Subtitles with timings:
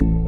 [0.00, 0.22] うん。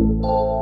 [0.00, 0.59] Música